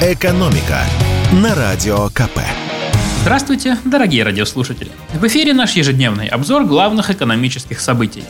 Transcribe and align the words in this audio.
«Экономика» 0.00 0.78
на 1.32 1.56
Радио 1.56 2.06
КП. 2.10 2.38
Здравствуйте, 3.22 3.78
дорогие 3.84 4.22
радиослушатели! 4.22 4.92
В 5.12 5.26
эфире 5.26 5.52
наш 5.54 5.72
ежедневный 5.72 6.28
обзор 6.28 6.66
главных 6.66 7.10
экономических 7.10 7.80
событий. 7.80 8.22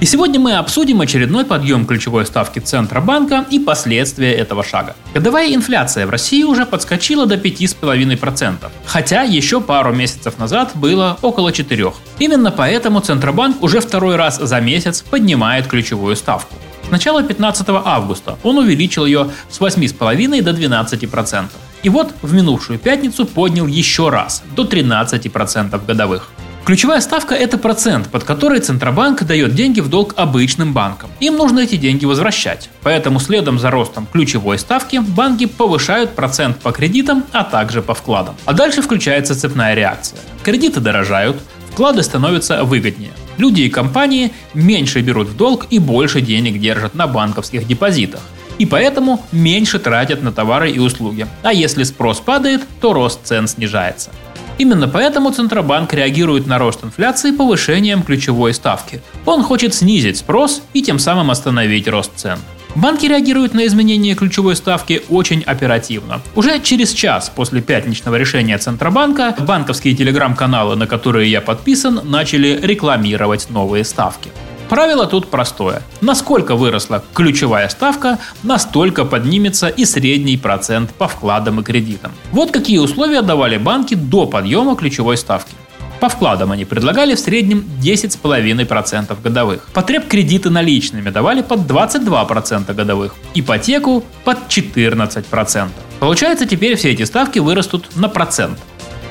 И 0.00 0.04
сегодня 0.04 0.40
мы 0.40 0.56
обсудим 0.56 1.00
очередной 1.00 1.44
подъем 1.44 1.86
ключевой 1.86 2.26
ставки 2.26 2.58
Центробанка 2.58 3.46
и 3.48 3.60
последствия 3.60 4.32
этого 4.32 4.64
шага. 4.64 4.96
Годовая 5.14 5.54
инфляция 5.54 6.08
в 6.08 6.10
России 6.10 6.42
уже 6.42 6.66
подскочила 6.66 7.24
до 7.26 7.36
5,5%, 7.36 8.68
хотя 8.84 9.22
еще 9.22 9.60
пару 9.60 9.94
месяцев 9.94 10.38
назад 10.38 10.72
было 10.74 11.18
около 11.22 11.50
4%. 11.50 11.94
Именно 12.18 12.50
поэтому 12.50 12.98
Центробанк 12.98 13.62
уже 13.62 13.78
второй 13.78 14.16
раз 14.16 14.38
за 14.38 14.60
месяц 14.60 15.02
поднимает 15.02 15.68
ключевую 15.68 16.16
ставку. 16.16 16.56
С 16.86 16.90
начала 16.90 17.24
15 17.24 17.66
августа 17.68 18.38
он 18.44 18.58
увеличил 18.58 19.06
ее 19.06 19.30
с 19.50 19.60
8,5 19.60 20.42
до 20.42 20.52
12%. 20.52 21.46
И 21.82 21.88
вот 21.88 22.14
в 22.22 22.32
минувшую 22.32 22.78
пятницу 22.78 23.26
поднял 23.26 23.66
еще 23.66 24.08
раз, 24.08 24.44
до 24.54 24.62
13% 24.62 25.84
годовых. 25.84 26.30
Ключевая 26.64 27.00
ставка– 27.00 27.34
это 27.36 27.58
процент, 27.58 28.08
под 28.08 28.22
который 28.22 28.60
Центробанк 28.60 29.24
дает 29.24 29.54
деньги 29.54 29.80
в 29.80 29.88
долг 29.88 30.14
обычным 30.16 30.72
банкам. 30.72 31.10
Им 31.18 31.36
нужно 31.36 31.60
эти 31.60 31.76
деньги 31.76 32.04
возвращать. 32.04 32.70
Поэтому 32.82 33.18
следом 33.18 33.58
за 33.58 33.70
ростом 33.70 34.06
ключевой 34.06 34.58
ставки 34.58 34.98
банки 34.98 35.46
повышают 35.46 36.14
процент 36.14 36.58
по 36.58 36.70
кредитам, 36.70 37.24
а 37.32 37.42
также 37.42 37.82
по 37.82 37.94
вкладам. 37.94 38.36
А 38.44 38.52
дальше 38.52 38.80
включается 38.80 39.34
цепная 39.34 39.74
реакция. 39.74 40.20
Кредиты 40.44 40.78
дорожают, 40.78 41.36
вклады 41.72 42.04
становятся 42.04 42.62
выгоднее. 42.62 43.12
Люди 43.38 43.62
и 43.62 43.68
компании 43.68 44.32
меньше 44.54 45.00
берут 45.00 45.28
в 45.28 45.36
долг 45.36 45.66
и 45.70 45.78
больше 45.78 46.20
денег 46.20 46.60
держат 46.60 46.94
на 46.94 47.06
банковских 47.06 47.66
депозитах. 47.66 48.20
И 48.58 48.64
поэтому 48.64 49.24
меньше 49.32 49.78
тратят 49.78 50.22
на 50.22 50.32
товары 50.32 50.70
и 50.70 50.78
услуги. 50.78 51.26
А 51.42 51.52
если 51.52 51.84
спрос 51.84 52.20
падает, 52.20 52.62
то 52.80 52.92
рост 52.92 53.20
цен 53.24 53.46
снижается. 53.46 54.10
Именно 54.58 54.88
поэтому 54.88 55.30
Центробанк 55.32 55.92
реагирует 55.92 56.46
на 56.46 56.58
рост 56.58 56.82
инфляции 56.82 57.30
повышением 57.30 58.02
ключевой 58.02 58.54
ставки. 58.54 59.02
Он 59.26 59.42
хочет 59.42 59.74
снизить 59.74 60.16
спрос 60.16 60.62
и 60.72 60.80
тем 60.80 60.98
самым 60.98 61.30
остановить 61.30 61.88
рост 61.88 62.12
цен. 62.16 62.38
Банки 62.76 63.06
реагируют 63.06 63.54
на 63.54 63.66
изменение 63.66 64.14
ключевой 64.14 64.54
ставки 64.54 65.02
очень 65.08 65.42
оперативно. 65.42 66.20
Уже 66.34 66.60
через 66.60 66.92
час 66.92 67.32
после 67.34 67.62
пятничного 67.62 68.16
решения 68.16 68.58
Центробанка 68.58 69.34
банковские 69.38 69.94
телеграм-каналы, 69.96 70.76
на 70.76 70.86
которые 70.86 71.30
я 71.30 71.40
подписан, 71.40 72.02
начали 72.04 72.60
рекламировать 72.62 73.48
новые 73.48 73.82
ставки. 73.82 74.30
Правило 74.68 75.06
тут 75.06 75.28
простое. 75.28 75.82
Насколько 76.02 76.54
выросла 76.54 77.02
ключевая 77.14 77.70
ставка, 77.70 78.18
настолько 78.42 79.06
поднимется 79.06 79.68
и 79.68 79.86
средний 79.86 80.36
процент 80.36 80.90
по 80.90 81.08
вкладам 81.08 81.60
и 81.60 81.62
кредитам. 81.62 82.12
Вот 82.30 82.50
какие 82.50 82.76
условия 82.76 83.22
давали 83.22 83.56
банки 83.56 83.94
до 83.94 84.26
подъема 84.26 84.76
ключевой 84.76 85.16
ставки. 85.16 85.54
По 86.00 86.08
вкладам 86.08 86.52
они 86.52 86.64
предлагали 86.64 87.14
в 87.14 87.18
среднем 87.18 87.64
10,5% 87.82 89.16
годовых. 89.22 89.68
Потреб 89.72 90.08
кредиты 90.08 90.50
наличными 90.50 91.10
давали 91.10 91.42
под 91.42 91.60
22% 91.60 92.72
годовых. 92.74 93.14
Ипотеку 93.34 94.04
под 94.24 94.38
14%. 94.48 95.68
Получается, 95.98 96.46
теперь 96.46 96.76
все 96.76 96.92
эти 96.92 97.04
ставки 97.04 97.38
вырастут 97.38 97.96
на 97.96 98.08
процент 98.08 98.58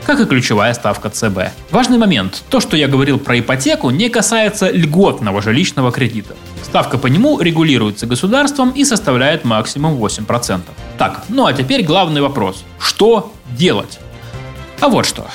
как 0.06 0.20
и 0.20 0.26
ключевая 0.26 0.74
ставка 0.74 1.10
ЦБ. 1.10 1.52
Важный 1.72 1.98
момент. 1.98 2.44
То, 2.50 2.60
что 2.60 2.78
я 2.78 2.88
говорил 2.88 3.18
про 3.18 3.40
ипотеку, 3.40 3.90
не 3.90 4.10
касается 4.10 4.70
льготного 4.70 5.42
жилищного 5.42 5.92
кредита. 5.92 6.36
Ставка 6.64 6.98
по 6.98 7.08
нему 7.08 7.40
регулируется 7.40 8.06
государством 8.06 8.70
и 8.70 8.84
составляет 8.86 9.46
максимум 9.46 9.98
8%. 9.98 10.62
Так, 10.98 11.24
ну 11.30 11.46
а 11.46 11.54
теперь 11.54 11.84
главный 11.84 12.22
вопрос. 12.22 12.64
Что 12.80 13.34
делать? 13.58 14.00
А 14.80 14.90
вот 14.90 15.06
что. 15.06 15.26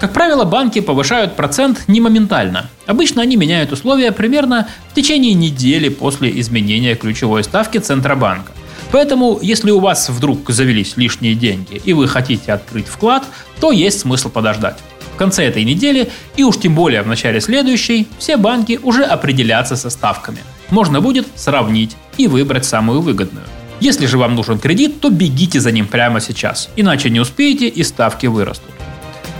Как 0.00 0.12
правило, 0.12 0.44
банки 0.44 0.80
повышают 0.80 1.34
процент 1.34 1.88
не 1.88 2.00
моментально. 2.00 2.70
Обычно 2.86 3.22
они 3.22 3.36
меняют 3.36 3.72
условия 3.72 4.12
примерно 4.12 4.68
в 4.90 4.94
течение 4.94 5.34
недели 5.34 5.88
после 5.88 6.38
изменения 6.40 6.94
ключевой 6.94 7.42
ставки 7.42 7.78
Центробанка. 7.78 8.52
Поэтому, 8.92 9.40
если 9.42 9.72
у 9.72 9.80
вас 9.80 10.08
вдруг 10.08 10.48
завелись 10.50 10.96
лишние 10.96 11.34
деньги 11.34 11.82
и 11.84 11.92
вы 11.92 12.06
хотите 12.06 12.52
открыть 12.52 12.86
вклад, 12.86 13.24
то 13.60 13.72
есть 13.72 14.00
смысл 14.00 14.30
подождать. 14.30 14.78
В 15.14 15.18
конце 15.18 15.44
этой 15.46 15.64
недели 15.64 16.10
и 16.36 16.44
уж 16.44 16.58
тем 16.58 16.76
более 16.76 17.02
в 17.02 17.08
начале 17.08 17.40
следующей 17.40 18.06
все 18.20 18.36
банки 18.36 18.78
уже 18.80 19.02
определятся 19.02 19.74
со 19.74 19.90
ставками. 19.90 20.38
Можно 20.70 21.00
будет 21.00 21.26
сравнить 21.34 21.96
и 22.18 22.28
выбрать 22.28 22.64
самую 22.64 23.00
выгодную. 23.00 23.44
Если 23.80 24.06
же 24.06 24.16
вам 24.16 24.36
нужен 24.36 24.60
кредит, 24.60 25.00
то 25.00 25.10
бегите 25.10 25.60
за 25.60 25.72
ним 25.72 25.88
прямо 25.88 26.20
сейчас, 26.20 26.68
иначе 26.76 27.10
не 27.10 27.18
успеете 27.18 27.66
и 27.66 27.82
ставки 27.82 28.26
вырастут. 28.26 28.77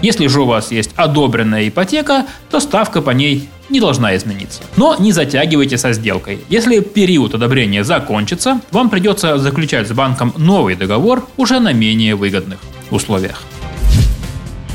Если 0.00 0.28
же 0.28 0.42
у 0.42 0.46
вас 0.46 0.70
есть 0.70 0.90
одобренная 0.94 1.68
ипотека, 1.68 2.26
то 2.50 2.60
ставка 2.60 3.02
по 3.02 3.10
ней 3.10 3.48
не 3.68 3.80
должна 3.80 4.16
измениться. 4.16 4.62
Но 4.76 4.94
не 4.98 5.12
затягивайте 5.12 5.76
со 5.76 5.92
сделкой. 5.92 6.40
Если 6.48 6.80
период 6.80 7.34
одобрения 7.34 7.82
закончится, 7.82 8.60
вам 8.70 8.90
придется 8.90 9.38
заключать 9.38 9.88
с 9.88 9.92
банком 9.92 10.32
новый 10.36 10.76
договор 10.76 11.26
уже 11.36 11.58
на 11.58 11.72
менее 11.72 12.14
выгодных 12.14 12.60
условиях. 12.90 13.42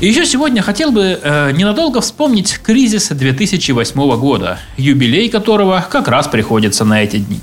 И 0.00 0.06
еще 0.06 0.26
сегодня 0.26 0.60
хотел 0.60 0.90
бы 0.90 1.18
э, 1.22 1.52
ненадолго 1.52 2.02
вспомнить 2.02 2.58
кризис 2.58 3.08
2008 3.08 4.16
года, 4.18 4.58
юбилей 4.76 5.30
которого 5.30 5.84
как 5.88 6.08
раз 6.08 6.28
приходится 6.28 6.84
на 6.84 7.02
эти 7.02 7.16
дни. 7.16 7.40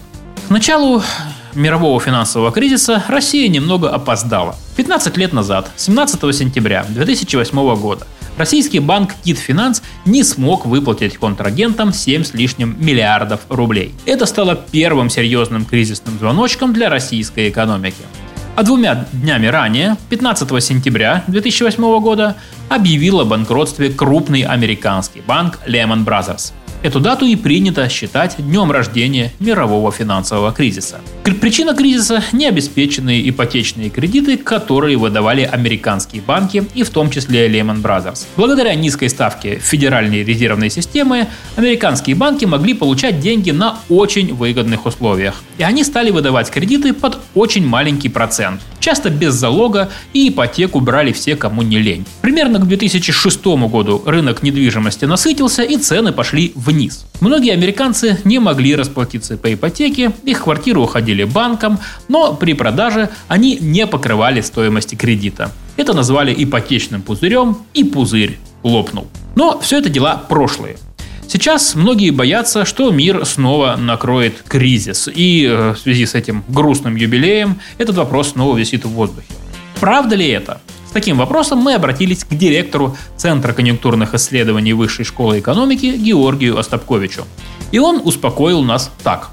К 0.47 0.51
началу 0.51 1.01
мирового 1.55 1.99
финансового 1.99 2.51
кризиса 2.51 3.03
Россия 3.07 3.47
немного 3.47 3.89
опоздала. 3.89 4.55
15 4.77 5.17
лет 5.17 5.33
назад, 5.33 5.71
17 5.75 6.35
сентября 6.35 6.85
2008 6.87 7.75
года, 7.75 8.07
российский 8.37 8.79
банк 8.79 9.13
Китфинанс 9.23 9.81
не 10.05 10.23
смог 10.23 10.65
выплатить 10.65 11.17
контрагентам 11.17 11.93
7 11.93 12.23
с 12.23 12.33
лишним 12.33 12.75
миллиардов 12.79 13.41
рублей. 13.49 13.93
Это 14.05 14.25
стало 14.25 14.55
первым 14.55 15.09
серьезным 15.09 15.65
кризисным 15.65 16.17
звоночком 16.19 16.73
для 16.73 16.89
российской 16.89 17.49
экономики. 17.49 18.03
А 18.55 18.63
двумя 18.63 19.07
днями 19.13 19.47
ранее, 19.47 19.95
15 20.09 20.63
сентября 20.63 21.23
2008 21.27 21.99
года, 22.01 22.35
объявил 22.69 23.21
о 23.21 23.25
банкротстве 23.25 23.89
крупный 23.89 24.41
американский 24.41 25.21
банк 25.21 25.59
Lehman 25.67 26.05
Brothers– 26.05 26.53
Эту 26.83 26.99
дату 26.99 27.25
и 27.27 27.35
принято 27.35 27.87
считать 27.89 28.37
днем 28.39 28.71
рождения 28.71 29.31
мирового 29.39 29.91
финансового 29.91 30.51
кризиса. 30.51 30.99
Причина 31.23 31.75
кризиса– 31.75 32.23
необеспеченные 32.31 33.29
ипотечные 33.29 33.91
кредиты, 33.91 34.35
которые 34.35 34.97
выдавали 34.97 35.43
американские 35.43 36.23
банки 36.23 36.65
и 36.73 36.81
в 36.81 36.89
том 36.89 37.11
числе 37.11 37.47
Lehman 37.47 37.83
Brothers. 37.83 38.25
Благодаря 38.35 38.73
низкой 38.73 39.09
ставке 39.09 39.59
Федеральной 39.59 40.23
резервной 40.23 40.71
системы 40.71 41.27
американские 41.55 42.15
банки 42.15 42.45
могли 42.45 42.73
получать 42.73 43.19
деньги 43.19 43.51
на 43.51 43.77
очень 43.87 44.33
выгодных 44.33 44.87
условиях. 44.87 45.43
И 45.59 45.63
они 45.63 45.83
стали 45.83 46.09
выдавать 46.09 46.49
кредиты 46.49 46.93
под 46.93 47.19
очень 47.35 47.65
маленький 47.65 48.09
процент, 48.09 48.59
часто 48.79 49.11
без 49.11 49.35
залога 49.35 49.91
и 50.13 50.29
ипотеку 50.29 50.79
брали 50.79 51.11
все, 51.11 51.35
кому 51.35 51.61
не 51.61 51.77
лень. 51.77 52.05
Примерно 52.21 52.57
к 52.57 52.67
2006 52.67 53.45
году 53.69 54.01
рынок 54.03 54.41
недвижимости 54.41 55.05
насытился 55.05 55.61
и 55.61 55.77
цены 55.77 56.11
пошли 56.11 56.51
в 56.55 56.70
вниз. 56.71 57.05
Многие 57.19 57.53
американцы 57.53 58.17
не 58.23 58.39
могли 58.39 58.75
расплатиться 58.75 59.37
по 59.37 59.53
ипотеке, 59.53 60.11
их 60.23 60.43
квартиры 60.43 60.79
уходили 60.79 61.23
банкам, 61.23 61.79
но 62.07 62.33
при 62.33 62.53
продаже 62.53 63.09
они 63.27 63.57
не 63.59 63.85
покрывали 63.87 64.41
стоимости 64.41 64.95
кредита. 64.95 65.51
Это 65.77 65.93
назвали 65.93 66.33
ипотечным 66.37 67.01
пузырем, 67.01 67.57
и 67.73 67.83
пузырь 67.83 68.37
лопнул. 68.63 69.07
Но 69.35 69.59
все 69.59 69.79
это 69.79 69.89
дела 69.89 70.15
прошлые. 70.17 70.77
Сейчас 71.27 71.75
многие 71.75 72.09
боятся, 72.09 72.65
что 72.65 72.91
мир 72.91 73.25
снова 73.25 73.77
накроет 73.77 74.43
кризис, 74.47 75.07
и 75.07 75.45
э, 75.45 75.71
в 75.71 75.77
связи 75.79 76.05
с 76.05 76.13
этим 76.13 76.43
грустным 76.49 76.97
юбилеем 76.97 77.57
этот 77.77 77.95
вопрос 77.95 78.31
снова 78.31 78.57
висит 78.57 78.83
в 78.83 78.89
воздухе. 78.89 79.27
Правда 79.79 80.15
ли 80.15 80.27
это? 80.27 80.59
С 80.91 80.93
таким 80.93 81.17
вопросом 81.17 81.59
мы 81.59 81.73
обратились 81.73 82.25
к 82.25 82.35
директору 82.35 82.97
Центра 83.15 83.53
конъюнктурных 83.53 84.13
исследований 84.13 84.73
Высшей 84.73 85.05
школы 85.05 85.39
экономики 85.39 85.85
Георгию 85.85 86.59
Остапковичу. 86.59 87.23
И 87.71 87.79
он 87.79 88.01
успокоил 88.03 88.61
нас 88.61 88.91
так. 89.01 89.29